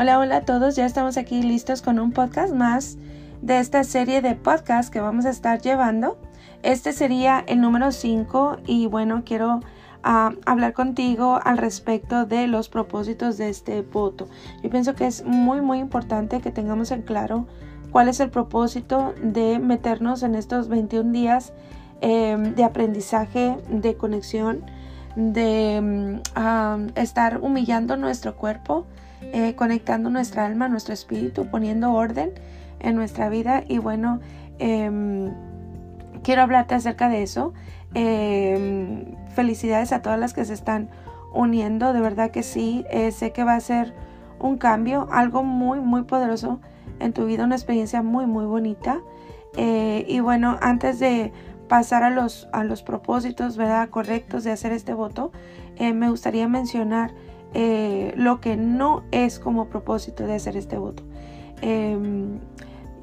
[0.00, 2.98] Hola, hola a todos, ya estamos aquí listos con un podcast más
[3.42, 6.16] de esta serie de podcasts que vamos a estar llevando.
[6.62, 12.68] Este sería el número 5 y bueno, quiero uh, hablar contigo al respecto de los
[12.68, 14.28] propósitos de este voto.
[14.62, 17.48] Yo pienso que es muy, muy importante que tengamos en claro
[17.90, 21.52] cuál es el propósito de meternos en estos 21 días
[22.02, 24.64] eh, de aprendizaje, de conexión,
[25.16, 28.86] de uh, estar humillando nuestro cuerpo
[29.32, 32.32] eh, conectando nuestra alma, nuestro espíritu, poniendo orden
[32.80, 33.62] en nuestra vida.
[33.68, 34.20] Y bueno,
[34.58, 35.32] em,
[36.22, 37.52] quiero hablarte acerca de eso.
[37.94, 40.88] Em, felicidades a todas las que se están
[41.32, 43.94] uniendo, de verdad que sí, eh, sé que va a ser
[44.40, 46.60] un cambio, algo muy, muy poderoso
[47.00, 49.00] en tu vida, una experiencia muy, muy bonita.
[49.56, 51.32] Eh, y bueno, antes de
[51.68, 53.90] pasar a los, a los propósitos, ¿verdad?
[53.90, 55.32] Correctos de hacer este voto,
[55.78, 57.12] me gustaría mencionar
[57.54, 61.02] eh, lo que no es como propósito de hacer este voto.
[61.62, 62.38] Em,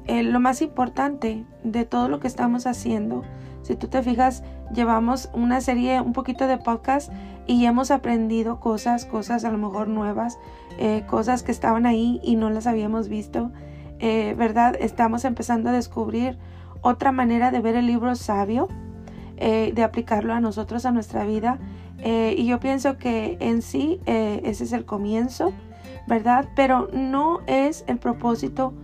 [0.06, 3.22] eh, lo más importante de todo lo que estamos haciendo,
[3.62, 7.12] si tú te fijas, llevamos una serie, un poquito de podcast
[7.46, 10.38] y hemos aprendido cosas, cosas a lo mejor nuevas,
[10.78, 13.50] eh, cosas que estaban ahí y no las habíamos visto,
[13.98, 14.76] ¿verdad?
[14.78, 16.38] Estamos empezando a descubrir
[16.82, 18.68] otra manera de ver el libro sabio,
[19.36, 21.58] de aplicarlo a nosotros, a nuestra vida
[21.98, 25.52] eh, y yo pienso que en sí eh, ese es el comienzo,
[26.06, 26.48] ¿verdad?
[26.54, 28.74] Pero no es el propósito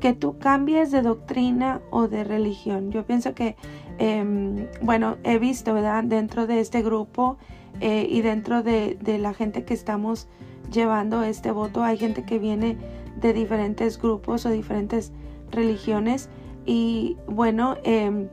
[0.00, 2.90] que tú cambies de doctrina o de religión.
[2.90, 3.56] Yo pienso que,
[3.98, 6.04] em, bueno, he visto, ¿verdad?
[6.04, 7.36] Dentro de este grupo
[7.80, 10.28] eh, y dentro de, de, la gente que estamos
[10.72, 12.76] llevando este voto, hay gente que viene
[13.20, 15.12] de diferentes grupos o diferentes
[15.50, 16.28] religiones.
[16.64, 18.28] Y bueno, em,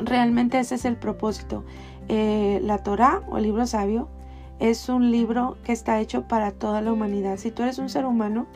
[0.00, 1.64] realmente ese es el propósito.
[2.08, 4.08] Eh, la Torah o libro sabio
[4.58, 7.36] es un libro que está hecho para toda la humanidad.
[7.36, 8.46] Si tú eres un ser humano,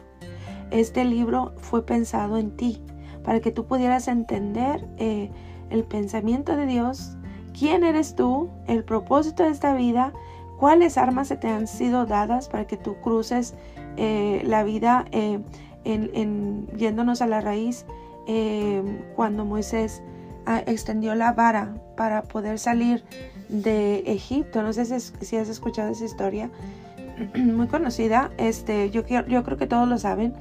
[0.71, 2.83] este libro fue pensado en ti,
[3.25, 5.31] para que tú pudieras entender eh,
[5.71, 7.17] el pensamiento de Dios,
[7.57, 10.13] quién eres tú, el propósito de esta vida,
[10.59, 13.55] cuáles armas se te han sido dadas para que tú cruces
[13.97, 15.45] eh, la vida en,
[15.85, 17.85] en, yéndonos a la raíz
[19.17, 20.01] cuando Moisés
[20.67, 23.05] extendió la vara para poder salir
[23.49, 24.63] de Egipto.
[24.63, 26.51] No sé si, has escuchado esa historia,
[27.37, 28.31] muy conocida.
[28.39, 30.35] Este, yo, yo creo que todos lo saben.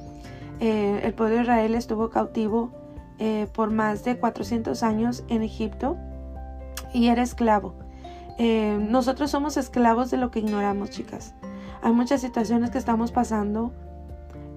[0.60, 2.70] Eh, el pueblo de Israel estuvo cautivo
[3.18, 5.96] eh, por más de 400 años en Egipto
[6.92, 7.74] y era esclavo.
[8.38, 11.34] Eh, nosotros somos esclavos de lo que ignoramos, chicas.
[11.82, 13.72] Hay muchas situaciones que estamos pasando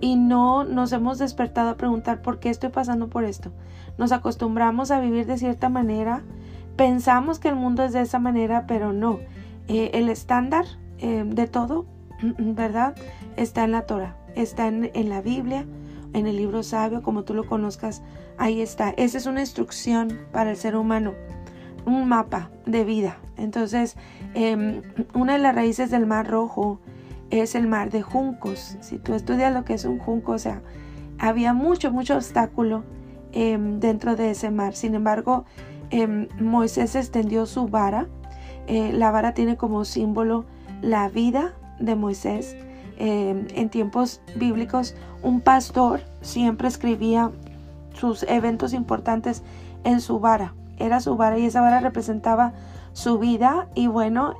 [0.05, 3.51] y no nos hemos despertado a preguntar por qué estoy pasando por esto.
[3.97, 6.23] Nos acostumbramos a vivir de cierta manera,
[6.75, 9.19] Pensamos que el mundo es de esa manera, pero no.
[9.67, 10.65] Eh, el estándar
[10.99, 11.85] eh, de todo,
[12.37, 12.95] ¿verdad?
[13.37, 15.65] Está en la Torah, está en, la Biblia,
[16.13, 18.01] en el libro sabio, como tú lo conozcas,
[18.37, 18.89] ahí está.
[18.89, 21.13] Esa es una instrucción para el ser humano,
[21.85, 23.17] un mapa de vida.
[23.37, 23.95] Entonces,
[24.33, 24.81] em,
[25.13, 26.79] una de las raíces del mar rojo
[27.41, 28.77] es el mar de juncos.
[28.81, 30.61] Si tú estudias lo que es un junco, o sea,
[31.19, 32.83] había mucho, mucho obstáculo
[33.31, 34.75] em, dentro de ese mar.
[34.75, 35.45] Sin embargo,
[35.91, 38.07] Em, Moisés extendió su vara.
[38.67, 40.45] Eh, la vara tiene como símbolo
[40.81, 42.55] la vida de Moisés.
[42.97, 47.31] Em, en tiempos bíblicos, un pastor siempre escribía
[47.93, 49.43] sus eventos importantes
[49.83, 50.53] en su vara.
[50.77, 52.53] Era su vara y esa vara representaba
[52.93, 53.67] su vida.
[53.75, 54.33] Y bueno,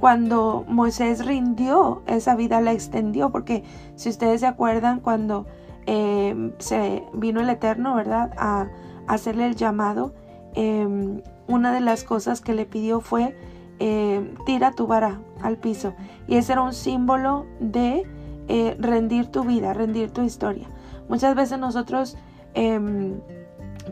[0.00, 3.64] cuando Moisés rindió esa vida, la extendió, porque
[3.94, 5.46] si ustedes se acuerdan, cuando
[5.86, 8.32] se vino el Eterno, ¿verdad?
[8.36, 8.68] A,
[9.06, 10.12] hacerle el llamado,
[10.56, 13.36] Em, una de las cosas que le pidió fue
[13.78, 15.92] eh, tira tu vara al piso.
[16.26, 18.04] Y ese era un símbolo de
[18.48, 20.66] eh, rendir tu vida, rendir tu historia.
[21.10, 22.16] Muchas veces nosotros
[22.54, 23.20] em,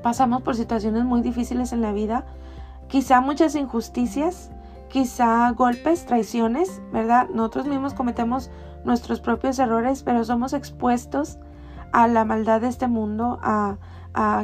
[0.02, 2.24] pasamos por situaciones muy difíciles en la vida,
[2.88, 4.50] quizá muchas injusticias,
[4.94, 7.28] quizá golpes, traiciones, ¿verdad?
[7.34, 8.48] Nosotros mismos cometemos
[8.84, 11.36] nuestros propios errores, pero somos expuestos
[11.92, 13.76] a la maldad de este mundo, a,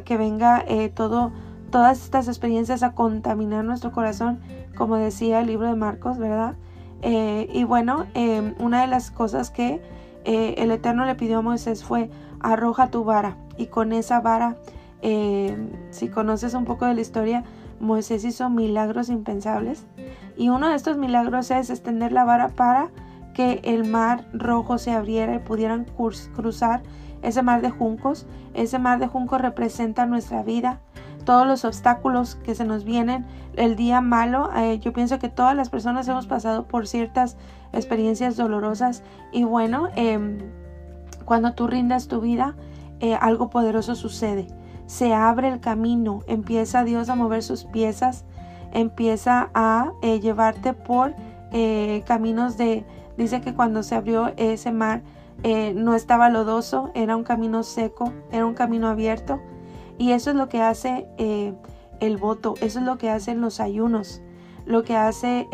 [0.04, 1.30] que venga eh, todo
[1.70, 4.40] todas estas experiencias a contaminar nuestro corazón,
[4.76, 6.56] como decía el libro de Marcos, ¿verdad?
[7.02, 9.80] Eh, y bueno, em, una de las cosas que
[10.24, 12.10] eh, el Eterno le pidió a Moisés fue,
[12.40, 13.36] arroja tu vara.
[13.56, 14.56] Y con esa vara,
[15.00, 17.44] em, si conoces un poco de la historia,
[17.80, 19.86] Moisés hizo milagros impensables.
[20.36, 22.90] Y uno de estos milagros es extender la vara para
[23.34, 25.86] que el mar rojo se abriera y pudieran
[26.34, 26.82] cruzar
[27.22, 28.26] ese mar de juncos.
[28.54, 30.80] Ese mar de juncos representa nuestra vida,
[31.24, 34.50] todos los obstáculos que se nos vienen, el día malo.
[34.56, 37.36] Eh, yo pienso que todas las personas hemos pasado por ciertas
[37.72, 39.02] experiencias dolorosas
[39.32, 40.38] y bueno, em,
[41.24, 42.56] Cuando tú rindas tu vida,
[42.98, 44.48] eh, algo poderoso sucede.
[44.90, 48.24] Se abre el camino, empieza Dios a mover sus piezas,
[48.72, 51.14] empieza a eh, llevarte por
[51.52, 52.84] eh, caminos de...
[53.16, 55.02] Dice que cuando se abrió ese mar
[55.76, 59.40] no estaba lodoso, era un camino seco, era un camino abierto.
[59.96, 61.06] Y eso es lo que hace
[62.00, 64.20] el voto, eso es lo que hacen los ayunos,
[64.66, 65.46] lo que hace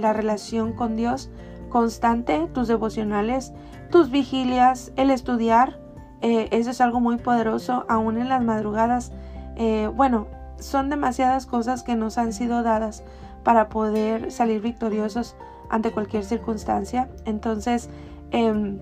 [0.00, 1.28] la relación con Dios
[1.74, 3.52] constante, tus devocionales,
[3.90, 5.80] tus vigilias, el estudiar,
[6.24, 9.12] eh, eso es algo muy poderoso, aún en las madrugadas.
[9.56, 10.26] Eh, bueno,
[10.58, 13.04] son demasiadas cosas que nos han sido dadas
[13.42, 15.36] para poder salir victoriosos
[15.68, 17.10] ante cualquier circunstancia.
[17.26, 17.90] Entonces,
[18.30, 18.78] em,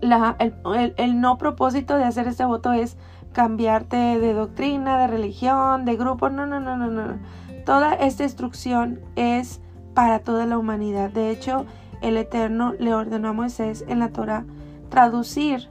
[0.00, 2.96] el, no propósito de hacer este voto es
[3.34, 6.30] cambiarte de doctrina, de religión, de grupo.
[6.30, 7.18] No, no, no, no, no.
[7.66, 9.60] Toda esta instrucción es
[9.92, 11.10] para toda la humanidad.
[11.10, 11.66] De hecho,
[12.00, 14.46] el Eterno le ordenó a Moisés en la Torah
[14.88, 15.68] traducir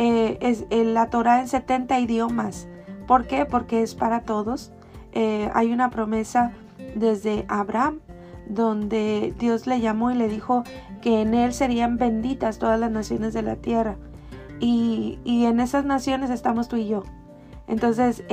[0.00, 2.68] eh, es, eh, la Torah en 70 idiomas.
[3.08, 3.46] ¿Por qué?
[3.46, 4.70] Porque es para todos.
[5.10, 6.52] Eh, hay una promesa
[6.94, 7.98] desde Abraham
[8.48, 10.62] donde Dios le llamó y le dijo
[11.02, 13.96] que en él serían benditas todas las naciones de la tierra.
[14.60, 17.02] Y, en esas naciones estamos tú y yo.
[17.66, 18.24] Entonces,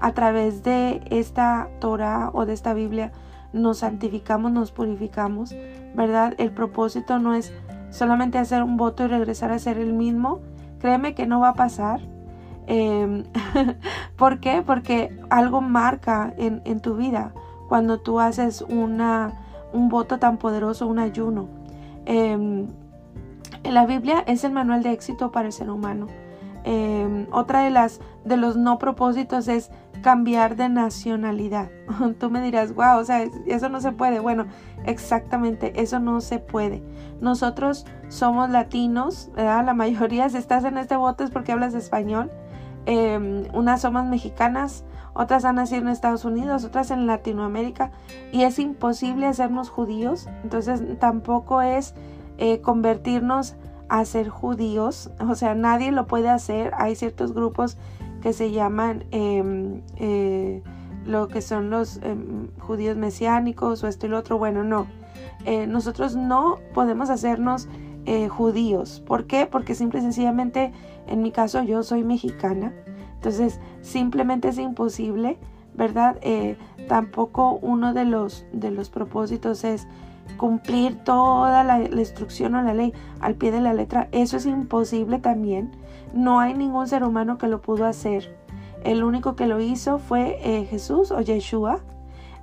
[0.00, 3.12] a través de esta Torah o de esta Biblia,
[3.52, 5.54] nos santificamos, nos purificamos,
[5.94, 6.34] ¿verdad?
[6.38, 7.52] El propósito no es
[7.90, 10.40] solamente hacer un voto y regresar a ser el mismo,
[10.84, 12.02] Créeme que no va a pasar.
[12.66, 13.24] Em,
[14.18, 14.60] ¿Por qué?
[14.60, 17.32] Porque algo marca en, tu vida
[17.70, 19.32] cuando tú haces una,
[19.72, 21.48] un voto tan poderoso, un ayuno.
[22.04, 22.66] Eh,
[23.64, 26.06] la Biblia es el manual de éxito para el ser humano.
[26.64, 29.70] Em, otra de las de los no propósitos es
[30.02, 31.70] cambiar de nacionalidad.
[32.20, 34.20] Tú me dirás, wow, o sea, eso no se puede.
[34.20, 34.44] Bueno,
[34.86, 36.82] exactamente, eso no se puede.
[37.20, 39.64] Nosotros somos latinos, ¿verdad?
[39.64, 42.30] La mayoría, si estás en este bote es porque hablas español.
[42.86, 44.84] Em, unas somos mexicanas,
[45.14, 47.92] otras han nacido en Estados Unidos, otras en Latinoamérica,
[48.32, 50.28] y es imposible hacernos judíos.
[50.42, 51.94] Entonces, tampoco es
[52.36, 53.56] eh, convertirnos
[53.88, 56.72] a ser judíos, o sea, nadie lo puede hacer.
[56.76, 57.76] Hay ciertos grupos
[58.22, 60.62] que se llaman em, eh,
[61.06, 64.38] lo que son los em, judíos mesiánicos o esto y lo otro.
[64.38, 64.86] Bueno, no.
[65.44, 67.68] Eh, nosotros no podemos hacernos
[68.06, 69.02] eh, judíos.
[69.06, 69.46] ¿Por qué?
[69.46, 70.72] Porque simple y sencillamente,
[71.06, 72.72] en mi caso, yo soy mexicana.
[73.14, 75.38] Entonces, simplemente es imposible,
[75.74, 76.18] ¿verdad?
[76.88, 79.88] tampoco uno de los, de los propósitos es
[80.36, 84.08] cumplir toda la, instrucción o la ley al pie de la letra.
[84.12, 85.72] Eso es imposible también.
[86.12, 88.36] No hay ningún ser humano que lo pudo hacer.
[88.84, 91.80] El único que lo hizo fue eh, Jesús o Yeshua.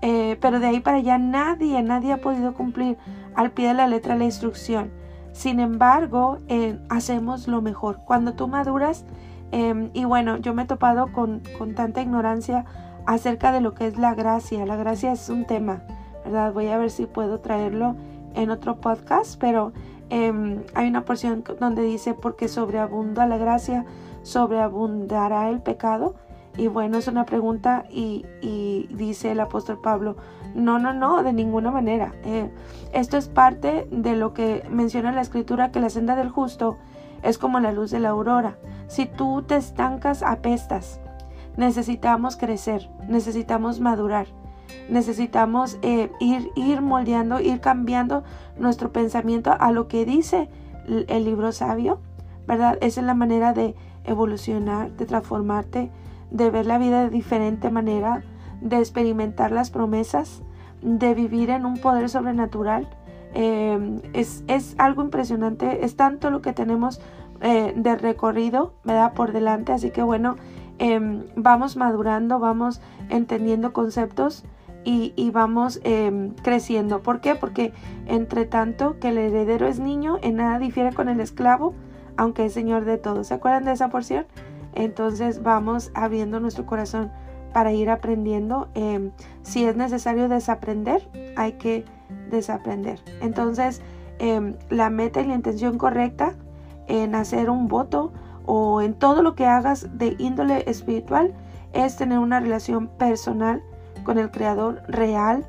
[0.01, 2.97] Eh, pero de ahí para allá nadie, nadie ha podido cumplir
[3.35, 4.91] al pie de la letra la instrucción.
[5.31, 7.99] Sin embargo, eh, hacemos lo mejor.
[8.05, 9.05] Cuando tú maduras,
[9.51, 12.65] em, y bueno, yo me he topado con, con tanta ignorancia
[13.05, 14.65] acerca de lo que es la gracia.
[14.65, 15.83] La gracia es un tema
[16.53, 17.95] Voy a ver si puedo traerlo
[18.35, 19.73] en otro podcast, pero
[20.09, 23.85] em, hay una porción donde dice, porque sobreabunda la gracia,
[24.21, 26.15] sobreabundará el pecado.
[26.57, 28.25] Y bueno, es una pregunta y,
[28.91, 30.17] dice el apóstol Pablo,
[30.53, 32.13] no, no, no, de ninguna manera.
[32.23, 32.51] Eh,
[32.93, 36.77] esto es parte de lo que menciona la escritura, que la senda del justo
[37.23, 38.57] es como la luz de la aurora.
[38.87, 40.99] Si tú te estancas, apestas.
[41.57, 44.27] Necesitamos crecer, necesitamos madurar
[44.89, 48.23] necesitamos eh, ir, ir moldeando, ir cambiando
[48.57, 50.49] nuestro pensamiento a lo que dice
[51.07, 51.99] el libro sabio,
[52.47, 52.77] ¿verdad?
[52.81, 55.91] Esa es la manera de evolucionar, de transformarte,
[56.31, 58.23] de ver la vida de diferente manera,
[58.61, 60.41] de experimentar las promesas,
[60.81, 62.87] de vivir en un poder sobrenatural.
[63.33, 66.99] Em, es, algo impresionante, es tanto lo que tenemos
[67.41, 69.13] eh, de recorrido, ¿verdad?
[69.13, 70.35] Por delante, así que bueno,
[70.79, 74.43] em, vamos madurando, vamos entendiendo conceptos
[74.83, 77.03] y, vamos em, creciendo.
[77.03, 77.35] ¿Por qué?
[77.35, 77.71] Porque
[78.07, 81.75] entre tanto que el heredero es niño, en nada difiere con el esclavo,
[82.17, 83.23] aunque es señor de todo.
[83.23, 84.25] ¿Se acuerdan de esa porción?
[84.73, 87.11] Entonces vamos abriendo nuestro corazón
[87.53, 88.69] para ir aprendiendo.
[88.73, 89.11] Em,
[89.41, 91.85] si es necesario desaprender, hay que
[92.29, 92.99] desaprender.
[93.21, 93.81] Entonces,
[94.19, 96.35] em, la meta y la intención correcta
[96.87, 98.11] en hacer un voto
[98.45, 101.33] o en todo lo que hagas de índole espiritual
[101.73, 103.61] es tener una relación personal
[104.03, 105.45] con el Creador real,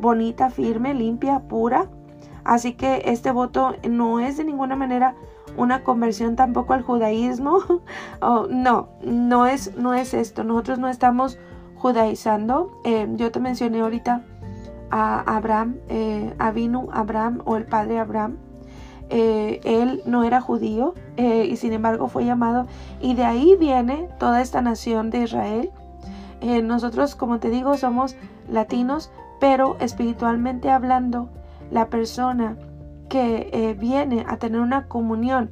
[0.00, 1.88] bonita, firme, limpia, pura.
[2.44, 5.14] Así que este voto no es de ninguna manera
[5.56, 7.58] una conversión tampoco al judaísmo.
[8.24, 10.44] Oh, no, no es, no es esto.
[10.44, 11.38] Nosotros no estamos
[11.74, 12.70] judaizando.
[12.84, 14.22] Eh, yo te mencioné ahorita
[14.92, 18.36] a Abraham, eh, Avinu Abraham o el padre Abraham.
[19.10, 22.66] eh, él no era judío eh, y sin embargo fue llamado
[23.00, 25.70] y de ahí viene toda esta nación de Israel.
[26.64, 28.16] Nosotros, como te digo, somos
[28.48, 31.28] latinos, pero espiritualmente hablando,
[31.70, 32.56] la persona
[33.12, 35.50] que viene a tener una comunión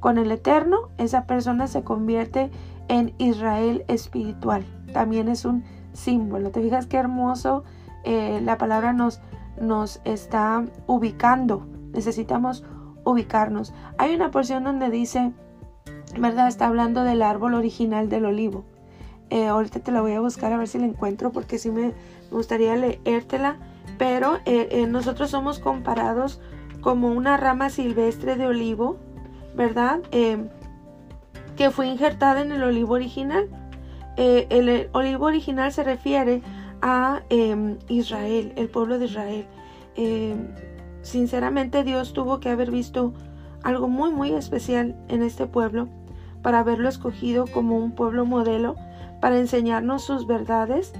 [0.00, 2.50] con el Eterno, esa persona se convierte
[2.88, 4.64] en Israel espiritual.
[4.92, 6.50] También es un símbolo.
[6.50, 7.62] ¿Te fijas qué hermoso
[8.04, 9.20] la palabra nos,
[9.60, 11.68] nos está ubicando?
[11.92, 12.64] Necesitamos
[13.06, 13.72] ubicarnos.
[13.98, 15.32] Hay una porción donde dice,
[16.18, 16.48] ¿verdad?
[16.48, 18.64] Está hablando del árbol original del olivo.
[19.30, 21.94] Eh, ahorita te la voy a buscar a ver si la encuentro porque sí me
[22.30, 23.56] gustaría leértela.
[23.96, 26.40] Pero eh, eh, nosotros somos comparados
[26.86, 28.96] como una rama silvestre de olivo,
[29.56, 29.98] ¿verdad?
[31.56, 33.48] que fue injertada en el olivo original.
[34.16, 36.42] el olivo original se refiere
[36.82, 39.46] a em, Israel, el pueblo de Israel
[41.02, 43.12] sinceramente Dios tuvo que haber visto
[43.64, 45.88] algo muy muy especial en este pueblo
[46.40, 48.76] para haberlo escogido como un pueblo modelo,
[49.20, 50.92] para enseñarnos sus verdades,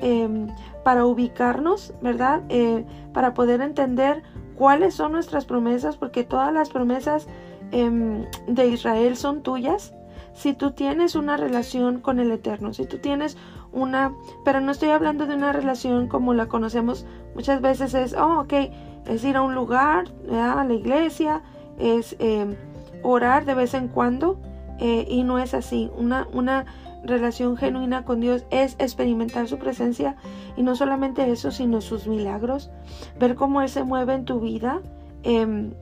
[0.00, 0.46] em,
[0.84, 2.40] para ubicarnos, ¿verdad?
[2.48, 4.22] Eh, para poder entender
[4.56, 7.26] cuáles son nuestras promesas, porque todas las promesas
[7.72, 9.94] em, de Israel son tuyas.
[10.32, 13.36] Si tú tienes una relación con el Eterno, si tú tienes
[13.72, 14.12] una,
[14.44, 18.52] pero no estoy hablando de una relación como la conocemos muchas veces, es, oh, ok,
[19.06, 21.42] es ir a un lugar, a la iglesia,
[21.78, 22.56] es em,
[23.02, 24.38] orar de vez en cuando
[24.78, 25.90] eh, y no es así.
[25.96, 26.66] Una, una
[27.04, 30.16] relación genuina con Dios es experimentar su presencia
[30.56, 32.70] y no solamente eso, sino sus milagros,
[33.18, 34.80] ver cómo Él se mueve en tu vida.
[35.22, 35.72] Em,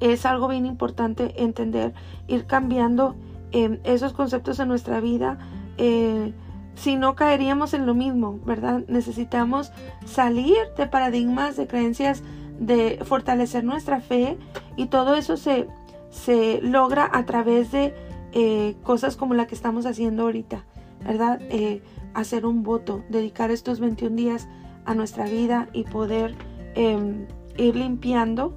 [0.00, 1.94] es algo bien importante entender,
[2.26, 3.16] ir cambiando
[3.52, 5.38] em, esos conceptos en nuestra vida.
[5.78, 6.32] Eh,
[6.74, 8.82] si no caeríamos en lo mismo, ¿verdad?
[8.86, 9.72] Necesitamos
[10.04, 12.22] salir de paradigmas, de creencias,
[12.60, 14.38] de fortalecer nuestra fe
[14.76, 15.68] y todo eso se,
[16.10, 17.94] se logra a través de
[18.38, 20.66] eh, cosas como la que estamos haciendo ahorita,
[21.02, 21.40] ¿verdad?
[21.48, 24.46] Eh, hacer un voto, dedicar estos 21 días
[24.84, 26.34] a nuestra vida y poder
[26.74, 27.26] em,
[27.56, 28.54] ir limpiando,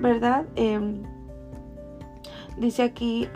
[0.00, 0.46] ¿verdad?
[0.56, 1.02] Em,
[2.56, 3.28] dice aquí,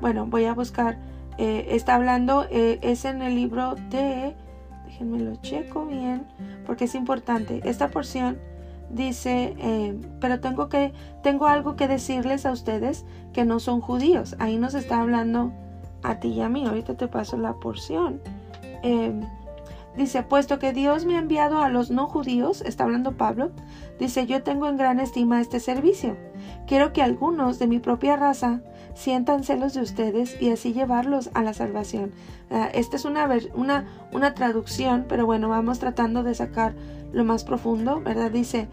[0.00, 0.98] bueno, voy a buscar
[1.36, 4.34] eh, está hablando, es en el libro de,
[4.86, 6.26] déjenme lo checo bien,
[6.64, 7.60] porque es importante.
[7.64, 8.38] Esta porción
[8.94, 14.36] dice, eh, pero tengo que, tengo algo que decirles a ustedes que no son judíos.
[14.38, 15.52] Ahí nos está hablando
[16.02, 16.66] a ti y a mí.
[16.66, 18.20] Ahorita te paso la porción.
[19.96, 23.50] dice, puesto que Dios me ha enviado a los no judíos, está hablando Pablo,
[23.98, 26.16] dice, yo tengo en gran estima este servicio.
[26.66, 28.60] Quiero que algunos de mi propia raza
[28.94, 32.12] sientan celos de ustedes y así llevarlos a la salvación.
[32.50, 36.74] Ah, esta es una, una, una traducción, pero bueno, vamos tratando de sacar
[37.14, 38.30] lo más profundo, ¿verdad?
[38.30, 38.68] Dice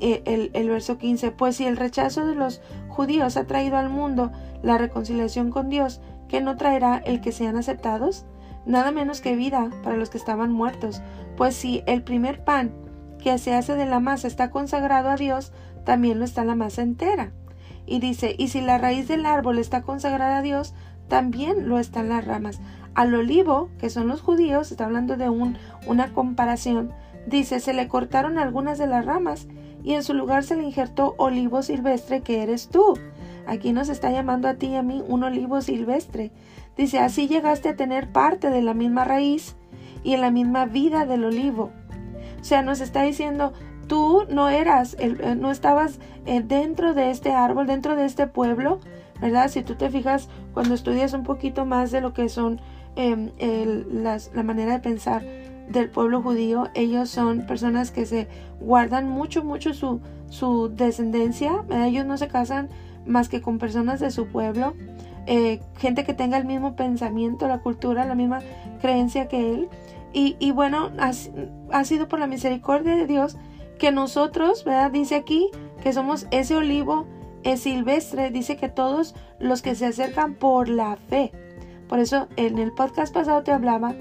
[0.00, 3.90] eh, el, el verso 15, pues si el rechazo de los judíos ha traído al
[3.90, 4.30] mundo
[4.62, 8.26] la reconciliación con Dios, ¿qué no traerá el que sean aceptados?
[8.66, 11.00] Nada menos que vida para los que estaban muertos,
[11.36, 12.72] pues si el primer pan
[13.18, 15.52] que se hace de la masa está consagrado a Dios,
[15.84, 17.32] también lo está la masa entera.
[17.86, 20.74] Y dice, y si la raíz del árbol está consagrada a Dios,
[21.08, 22.60] también lo están las ramas.
[22.94, 26.92] Al olivo, que son los judíos, está hablando de un, una comparación,
[27.28, 29.48] dice, se le cortaron algunas de las ramas
[29.82, 32.98] y en su lugar se le injertó olivo silvestre que eres tú.
[33.46, 36.30] Aquí nos está llamando a ti y a mí un olivo silvestre.
[36.76, 39.56] Dice, así llegaste a tener parte de la misma raíz
[40.04, 41.70] y en la misma vida del olivo.
[42.40, 43.52] O sea, nos está diciendo,
[43.86, 48.80] tú no eras, eh, no estabas eh, dentro de este árbol, dentro de este pueblo,
[49.20, 49.48] ¿verdad?
[49.48, 52.60] Si tú te fijas, cuando estudias un poquito más de lo que son
[52.96, 53.30] em,
[53.90, 55.24] la manera de pensar
[55.68, 58.28] del pueblo judío, ellos son personas que se
[58.60, 62.68] guardan mucho, mucho su, su descendencia, ellos no se casan
[63.06, 64.74] más que con personas de su pueblo,
[65.26, 68.40] eh, gente que tenga el mismo pensamiento, la cultura, la misma
[68.80, 69.68] creencia que él.
[70.12, 71.10] Y, y bueno, ha,
[71.72, 73.36] ha sido por la misericordia de Dios
[73.78, 74.90] que nosotros, ¿verdad?
[74.90, 75.50] Dice aquí
[75.82, 77.06] que somos ese olivo
[77.44, 81.32] es silvestre, dice que todos los que se acercan por la fe.
[81.88, 83.94] Por eso en el podcast pasado te hablaba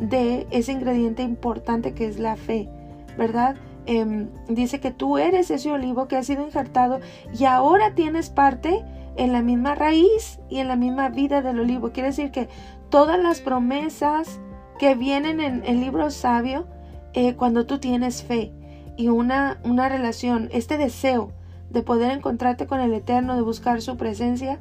[0.00, 2.68] de ese ingrediente importante que es la fe,
[3.16, 3.56] ¿verdad?
[3.86, 7.00] Em, dice que tú eres ese olivo que ha sido injertado
[7.38, 8.84] y ahora tienes parte
[9.16, 11.90] en la misma raíz y en la misma vida del olivo.
[11.92, 12.48] Quiere decir que
[12.88, 14.40] todas las promesas
[14.78, 16.66] que vienen en el libro sabio,
[17.12, 18.52] eh, cuando tú tienes fe,
[18.96, 21.32] y una, una relación, este deseo
[21.70, 24.58] de poder encontrarte con el Eterno, de buscar su presencia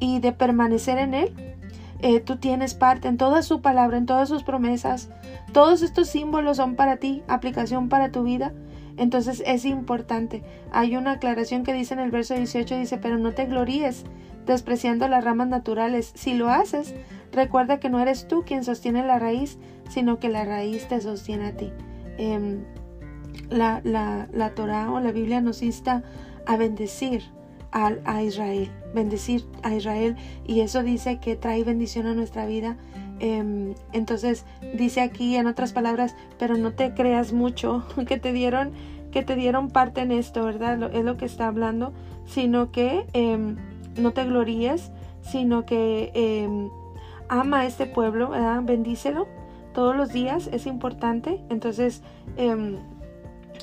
[0.00, 1.55] y de permanecer en Él,
[2.00, 5.08] eh, tú tienes parte en toda su palabra, en todas sus promesas.
[5.52, 8.52] Todos estos símbolos son para ti, aplicación para tu vida.
[8.96, 10.42] Entonces es importante.
[10.72, 14.04] Hay una aclaración que dice en el verso 18, dice, pero no te gloríes
[14.46, 16.12] despreciando las ramas naturales.
[16.14, 16.94] Si lo haces,
[17.32, 21.46] recuerda que no eres tú quien sostiene la raíz, sino que la raíz te sostiene
[21.46, 21.72] a ti.
[22.18, 22.64] Em,
[23.50, 26.02] la, la, la Torah o la Biblia nos insta
[26.46, 27.35] a bendecir
[27.72, 32.76] a, a, Israel, bendecir a Israel y eso dice que trae bendición a nuestra vida.
[33.18, 34.44] Em, entonces
[34.74, 38.72] dice aquí en otras palabras, pero no te creas mucho que te dieron
[39.10, 40.94] que te dieron parte en esto, ¿verdad?
[40.94, 41.94] es lo que está hablando,
[42.26, 43.56] sino que em,
[43.96, 44.90] no te gloríes,
[45.22, 46.68] sino que em,
[47.28, 48.60] ama a este pueblo, ¿verdad?
[48.62, 49.26] Bendícelo
[49.72, 51.40] todos los días, es importante.
[51.48, 52.02] Entonces,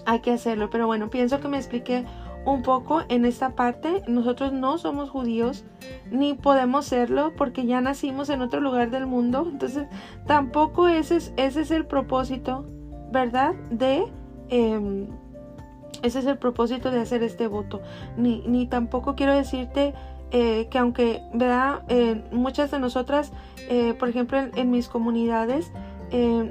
[0.05, 0.69] hay que hacerlo.
[0.69, 2.05] Pero bueno, pienso que me expliqué
[2.45, 4.03] un poco en esta parte.
[4.07, 5.65] Nosotros no somos judíos,
[6.11, 9.47] ni podemos serlo porque ya nacimos en otro lugar del mundo.
[9.49, 9.87] Entonces,
[10.25, 12.65] tampoco ese es, ese es el propósito,
[13.11, 13.53] ¿verdad?
[13.69, 14.05] De...
[14.49, 15.07] Em,
[16.01, 17.81] ese es el propósito de hacer este voto.
[18.17, 19.93] Ni, ni tampoco quiero decirte
[20.31, 21.83] eh, que aunque, ¿verdad?
[21.87, 23.31] Eh, muchas de nosotras,
[23.69, 25.71] eh, por ejemplo, en mis comunidades,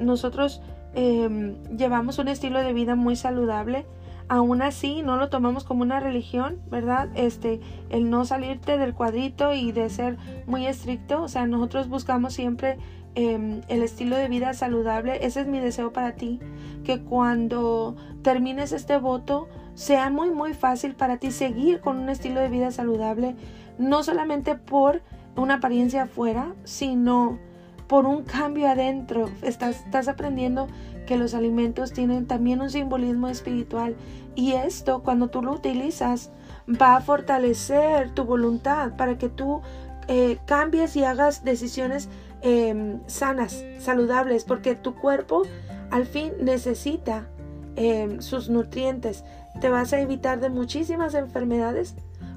[0.00, 0.60] nosotros
[0.94, 3.86] Em, llevamos un estilo de vida muy saludable,
[4.28, 7.08] aún así no lo tomamos como una religión, ¿verdad?
[7.14, 7.60] Este,
[7.90, 12.78] el no salirte del cuadrito y de ser muy estricto, o sea, nosotros buscamos siempre
[13.14, 16.40] em, el estilo de vida saludable, ese es mi deseo para ti,
[16.84, 22.40] que cuando termines este voto sea muy muy fácil para ti seguir con un estilo
[22.40, 23.36] de vida saludable,
[23.78, 25.02] no solamente por
[25.36, 27.38] una apariencia afuera, sino
[27.86, 29.28] por un cambio adentro.
[29.42, 30.68] Estás, estás aprendiendo
[31.12, 33.96] que los alimentos tienen también un simbolismo espiritual
[34.34, 36.30] y esto cuando tú lo utilizas
[36.66, 39.60] va a fortalecer tu voluntad para que tú
[40.08, 42.08] eh, cambies y hagas decisiones
[42.40, 45.42] em, sanas, saludables, porque tu cuerpo
[45.90, 47.28] al fin necesita
[47.76, 49.22] em, sus nutrientes.
[49.60, 51.94] Te vas a evitar de muchísimas enfermedades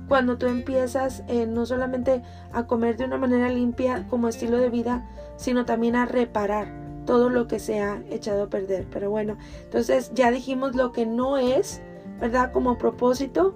[0.09, 4.69] cuando tú empiezas eh, no solamente a comer de una manera limpia como estilo de
[4.69, 8.85] vida, sino también a reparar todo lo que se ha echado a perder.
[8.91, 11.81] Pero bueno, entonces ya dijimos lo que no es,
[12.19, 12.51] ¿verdad?
[12.51, 13.55] Como propósito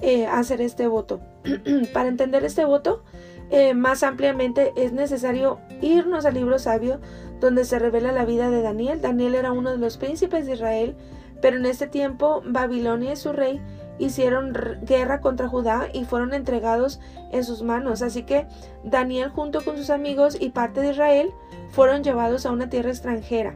[0.00, 1.20] eh, hacer este voto.
[1.92, 3.02] Para entender este voto
[3.50, 7.00] eh, más ampliamente es necesario irnos al libro sabio
[7.38, 9.02] donde se revela la vida de Daniel.
[9.02, 10.96] Daniel era uno de los príncipes de Israel,
[11.42, 13.60] pero en este tiempo Babilonia y su rey
[13.98, 14.52] hicieron
[14.82, 17.00] guerra contra Judá y fueron entregados
[17.30, 18.02] en sus manos.
[18.02, 18.46] Así que
[18.84, 21.30] Daniel junto con sus amigos y parte de Israel
[21.70, 23.54] fueron llevados a una tierra extranjera.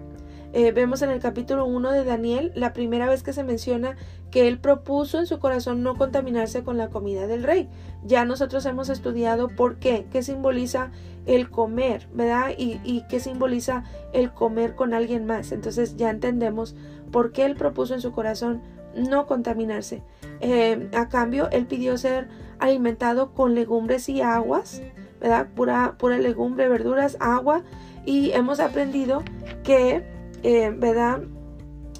[0.52, 3.96] Eh, vemos en el capítulo 1 de Daniel la primera vez que se menciona
[4.30, 7.68] que él propuso en su corazón no contaminarse con la comida del rey.
[8.04, 10.90] Ya nosotros hemos estudiado por qué, qué simboliza
[11.26, 12.52] el comer, ¿verdad?
[12.56, 15.52] Y, y qué simboliza el comer con alguien más.
[15.52, 16.74] Entonces ya entendemos
[17.12, 18.62] por qué él propuso en su corazón
[18.94, 20.02] no contaminarse.
[20.40, 24.82] Eh, a cambio, él pidió ser alimentado con legumbres y aguas,
[25.20, 25.48] ¿verdad?
[25.54, 27.62] Pura, pura legumbre, verduras, agua.
[28.04, 29.22] Y hemos aprendido
[29.62, 30.04] que,
[30.42, 31.22] eh, ¿verdad?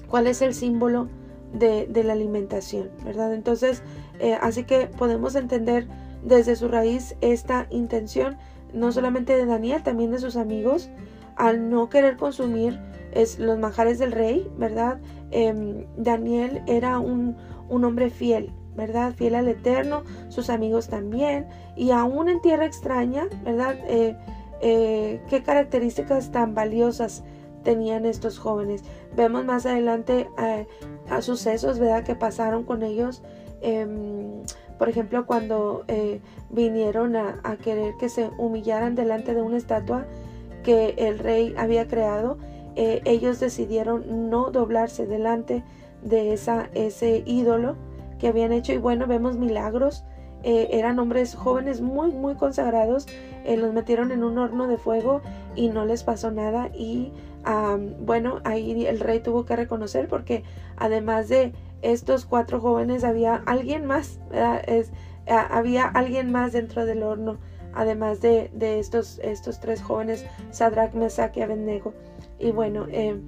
[0.07, 1.09] ¿Cuál es el símbolo
[1.53, 3.33] de, la alimentación, ¿verdad?
[3.33, 3.83] Entonces,
[4.19, 5.87] eh, así que podemos entender
[6.23, 8.37] desde su raíz esta intención,
[8.73, 10.89] no solamente de Daniel, también de sus amigos,
[11.35, 12.79] al no querer consumir
[13.17, 14.99] es, los manjares del rey, ¿verdad?
[15.31, 17.35] Em, Daniel era un,
[17.69, 19.13] hombre fiel, ¿verdad?
[19.13, 23.75] Fiel al Eterno, sus amigos también, y aún en tierra extraña, ¿verdad?
[23.87, 24.15] Eh,
[24.61, 27.23] eh, ¿Qué características tan valiosas
[27.63, 28.83] tenían estos jóvenes?
[29.15, 30.67] Vemos más adelante eh,
[31.09, 32.03] a sucesos, ¿verdad?
[32.03, 33.23] Que pasaron con ellos.
[33.61, 34.43] Em,
[34.77, 35.85] por ejemplo, cuando
[36.51, 40.05] vinieron a querer que se humillaran delante de una estatua
[40.61, 42.37] que el rey había creado,
[42.79, 45.63] eh, ellos decidieron no doblarse delante
[46.03, 47.75] de esa, ese ídolo
[48.19, 50.05] que habían hecho y bueno, vemos milagros.
[50.43, 53.07] Eh, eran hombres jóvenes muy, muy consagrados.
[53.45, 55.21] Eh, los metieron en un horno de fuego
[55.55, 56.69] y no les pasó nada.
[56.71, 57.11] Y
[58.01, 60.43] bueno, ahí el rey tuvo que reconocer porque
[60.75, 64.19] además de estos cuatro jóvenes había alguien más,
[64.67, 64.91] es,
[65.25, 67.37] había alguien más dentro del horno,
[67.73, 71.93] además de, de estos, estos tres jóvenes, Sadrach, Mesach y Abednego.
[72.39, 73.19] Y bueno, eh,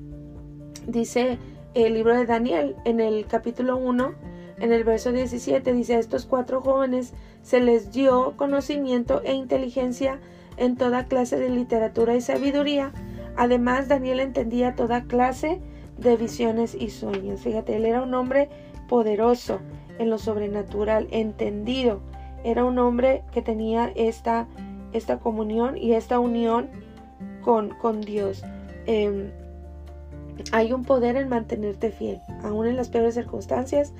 [0.88, 1.38] dice
[1.74, 4.14] el libro de Daniel en el capítulo 1,
[4.60, 10.20] en el verso 17, dice a estos cuatro jóvenes se les dio conocimiento e inteligencia
[10.58, 12.92] en toda clase de literatura y sabiduría.
[13.38, 15.62] Además, Daniel entendía toda clase
[15.98, 17.42] de visiones y sueños.
[17.42, 18.50] Fíjate, él era un hombre
[18.90, 19.60] poderoso
[19.98, 22.02] en lo sobrenatural, entendido.
[22.44, 24.48] Era un hombre que tenía esta,
[24.92, 26.70] esta comunión y esta unión
[27.42, 28.44] con, con Dios.
[28.86, 29.32] Em,
[30.52, 33.94] hay un poder en mantenerte fiel, aún en las peores circunstancias.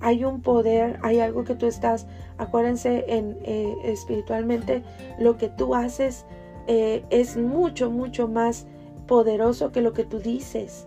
[0.00, 4.82] Hay un poder, hay algo que tú estás, acuérdense, en, eh, espiritualmente,
[5.18, 6.26] lo que tú haces
[6.66, 8.66] eh, es mucho, mucho más
[9.06, 10.86] poderoso que lo que tú dices.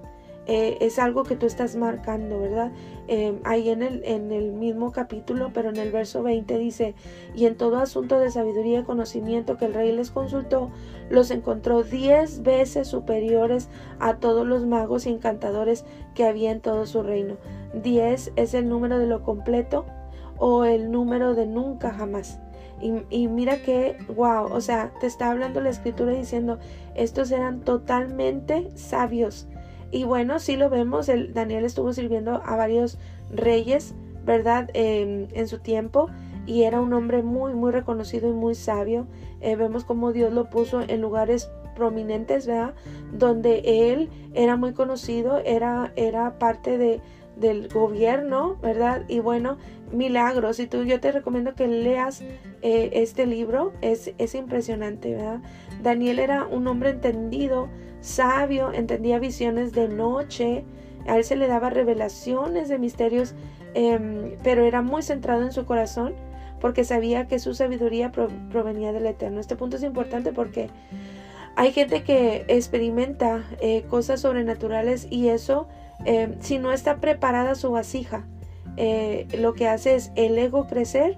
[0.50, 2.72] Eh, es algo que tú estás marcando, ¿verdad?
[3.10, 6.96] Eh, ahí en el, en el mismo capítulo, pero en el verso 20 dice,
[7.36, 10.72] y en todo asunto de sabiduría y conocimiento que el rey les consultó,
[11.10, 13.68] los encontró diez veces superiores
[14.00, 15.84] a todos los magos y encantadores
[16.16, 17.36] que había en todo su reino.
[17.74, 19.86] Diez es el número de lo completo
[20.38, 22.40] o el número de nunca jamás.
[22.80, 26.60] Y, y, mira que, wow, o sea, te está hablando la escritura diciendo,
[26.96, 29.48] estos eran totalmente sabios,
[29.92, 32.98] y bueno, sí lo vemos, el, Daniel estuvo sirviendo a varios
[33.32, 33.96] reyes,
[34.26, 34.70] ¿verdad?
[34.74, 36.10] Em, en su tiempo
[36.46, 39.06] y era un hombre muy, muy reconocido y muy sabio.
[39.42, 42.74] Eh, vemos cómo Dios lo puso en lugares prominentes, ¿verdad?
[43.12, 47.02] Donde él era muy conocido, era, era parte de,
[47.36, 49.04] del gobierno, ¿verdad?
[49.08, 49.58] Y bueno,
[49.92, 50.60] milagros.
[50.60, 52.22] Y tú, yo te recomiendo que leas
[52.62, 55.42] eh, este libro, es, es impresionante, ¿verdad?
[55.82, 57.70] Daniel era un hombre entendido,
[58.02, 60.64] sabio, entendía visiones de noche,
[61.08, 63.34] a él se le daba revelaciones de misterios,
[63.74, 66.14] em, pero era muy centrado en su corazón
[66.60, 69.40] porque sabía que su sabiduría provenía del Eterno.
[69.40, 70.70] Este punto es importante porque
[71.56, 75.68] hay gente que experimenta eh, cosas sobrenaturales y eso,
[76.06, 78.26] em, si no está preparada su vasija,
[78.76, 81.18] eh, lo que hace es el ego crecer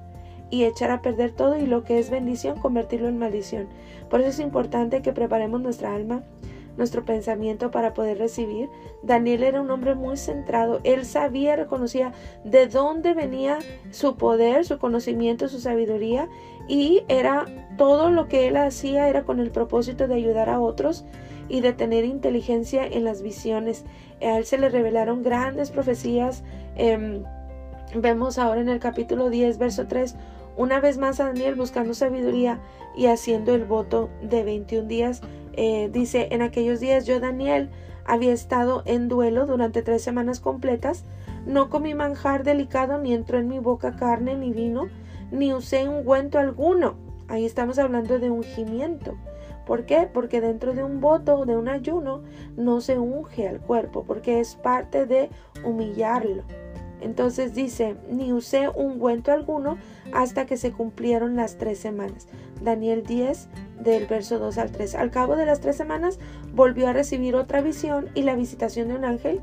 [0.49, 3.67] y echar a perder todo y lo que es bendición convertirlo en maldición.
[4.09, 6.23] Por eso es importante que preparemos nuestra alma,
[6.77, 8.69] nuestro pensamiento para poder recibir.
[9.03, 10.79] Daniel era un hombre muy centrado.
[10.83, 13.59] Él sabía, reconocía de dónde venía
[13.91, 16.27] su poder, su conocimiento, su sabiduría
[16.67, 17.45] y era
[17.77, 21.05] todo lo que él hacía era con el propósito de ayudar a otros
[21.49, 23.83] y de tener inteligencia en las visiones.
[24.21, 26.43] A él se le revelaron grandes profecías.
[26.75, 27.23] Em,
[27.95, 30.15] vemos ahora en el capítulo 10, verso 3,
[30.59, 32.59] una vez más Daniel buscando sabiduría
[32.93, 35.21] y haciendo el voto de 21 días
[35.53, 37.69] eh, dice, en aquellos días yo, Daniel,
[38.03, 41.05] había estado en duelo durante tres semanas completas,
[41.45, 44.89] no comí manjar delicado, ni entró en mi boca carne ni vino,
[45.31, 46.95] ni usé ungüento alguno.
[47.29, 49.15] Ahí estamos hablando de ungimiento.
[49.65, 50.09] ¿Por qué?
[50.11, 52.21] Porque dentro de un voto, de un ayuno,
[52.57, 55.29] no se unge al cuerpo, porque es parte de
[55.63, 56.43] humillarlo.
[57.01, 59.77] Entonces dice, ni usé ungüento alguno
[60.13, 62.27] hasta que se cumplieron las tres semanas.
[62.61, 63.47] Daniel 10
[63.79, 64.95] del verso 2 al 3.
[64.95, 66.19] Al cabo de las tres semanas
[66.53, 69.41] volvió a recibir otra visión y la visitación de un ángel.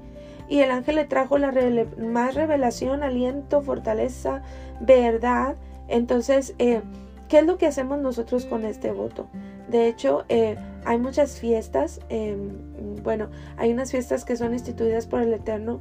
[0.49, 1.53] Y el ángel le trajo la
[1.99, 4.43] más revelación, aliento, fortaleza,
[4.81, 5.57] verdad.
[5.89, 6.83] Entonces, eh,
[7.29, 9.29] ¿qué es lo que hacemos nosotros con este voto?
[9.69, 12.01] De hecho, eh, hay muchas fiestas.
[12.09, 12.53] Em,
[13.03, 15.81] bueno, hay unas fiestas que son instituidas por el Eterno.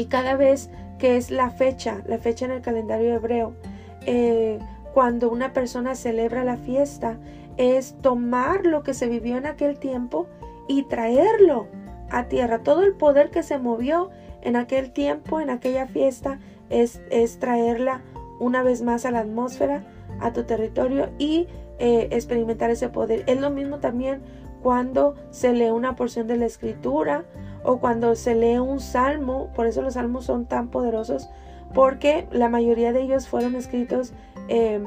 [0.00, 3.52] Y cada vez que es la fecha, la fecha en el calendario hebreo,
[4.06, 4.58] eh,
[4.94, 7.18] cuando una persona celebra la fiesta,
[7.58, 10.26] es tomar lo que se vivió en aquel tiempo
[10.68, 11.66] y traerlo
[12.08, 12.60] a tierra.
[12.60, 14.08] Todo el poder que se movió
[14.40, 16.38] en aquel tiempo, en aquella fiesta,
[16.70, 18.00] es, es traerla
[18.38, 19.84] una vez más a la atmósfera,
[20.18, 21.46] a tu territorio y
[21.78, 23.22] eh, experimentar ese poder.
[23.26, 24.22] Es lo mismo también
[24.62, 27.26] cuando se lee una porción de la escritura
[27.62, 31.28] o cuando se lee un salmo, por eso los salmos son tan poderosos,
[31.74, 34.12] porque la mayoría de ellos fueron escritos
[34.48, 34.84] eh,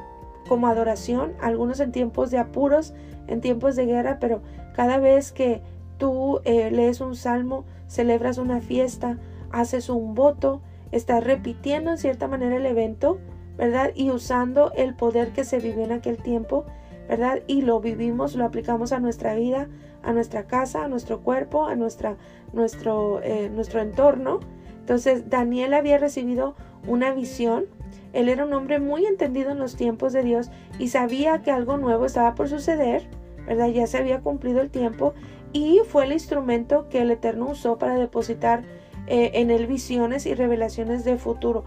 [0.48, 2.94] como adoración, algunos en tiempos de apuros,
[3.28, 4.42] en tiempos de guerra, pero
[4.76, 5.62] cada vez que
[5.98, 9.18] tú eh, lees un salmo, celebras una fiesta,
[9.52, 13.20] haces un voto, estás repitiendo en cierta manera el evento,
[13.58, 13.92] ¿verdad?
[13.96, 16.66] Y usando el poder que se vivió en aquel tiempo,
[17.08, 17.42] ¿verdad?
[17.48, 19.68] Y lo vivimos, lo aplicamos a nuestra vida,
[20.04, 22.18] a nuestra casa, a nuestro cuerpo, a nuestra,
[22.54, 24.40] nuestro, eh, nuestro entorno.
[24.80, 26.56] Entonces Daniel había recibido
[26.88, 27.66] una visión.
[28.14, 31.78] Él era un hombre muy entendido en los tiempos de Dios y sabía que algo
[31.78, 33.08] nuevo estaba por suceder,
[33.48, 33.68] ¿verdad?
[33.70, 35.14] Ya se había cumplido el tiempo
[35.52, 38.64] y fue el instrumento que el Eterno usó para depositar
[39.08, 41.64] eh, en él visiones y revelaciones de futuro.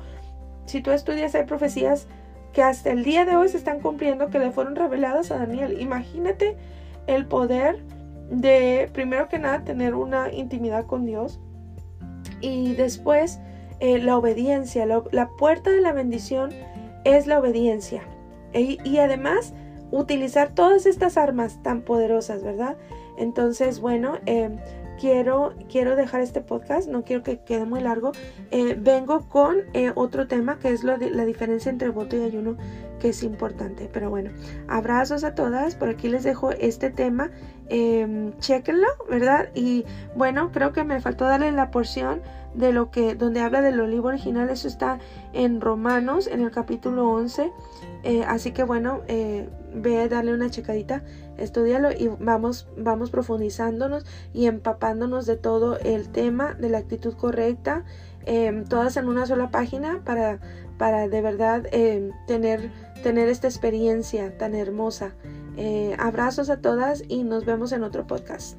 [0.67, 2.09] Si tú estudias, hay profecías
[2.57, 5.79] que hasta el día de hoy se están cumpliendo que le fueron reveladas a Daniel.
[5.79, 6.57] Imagínate
[7.07, 7.83] el poder
[8.31, 11.39] de, primero que nada, tener una intimidad con Dios
[12.41, 13.41] y después
[13.81, 14.87] eh, la obediencia.
[14.87, 16.49] La, puerta de la bendición
[17.05, 18.01] es la obediencia.
[18.55, 19.53] E, y además
[19.91, 22.79] utilizar todas estas armas tan poderosas, ¿verdad?
[23.19, 24.57] Entonces, bueno, em,
[24.99, 28.13] quiero, quiero dejar este podcast, no quiero que quede muy largo.
[28.51, 32.23] Eh, vengo con eh, otro tema que es lo de, la diferencia entre voto y
[32.23, 32.57] ayuno
[33.01, 33.89] que es importante.
[33.93, 34.31] Pero bueno,
[34.69, 35.75] abrazos a todas.
[35.75, 37.31] Por aquí les dejo este tema.
[37.69, 39.51] Eh, chequenlo, ¿verdad?
[39.55, 42.23] Y bueno, creo que me faltó darle la porción
[42.55, 44.49] de lo que, donde habla del olivo original.
[44.51, 44.99] Eso está
[45.33, 47.53] en Romanos, en el capítulo 11.
[48.05, 49.03] Eh, así que bueno,
[49.75, 51.03] ve a darle una checadita,
[51.39, 57.85] estudialo y vamos, vamos profundizándonos y empapándonos de todo el tema de la actitud correcta,
[58.25, 60.41] em, todas en una sola página para,
[60.79, 62.71] para de verdad em, tener,
[63.03, 65.15] tener esta experiencia tan hermosa.
[65.57, 68.59] Eh, abrazos a todas y nos vemos en otro podcast.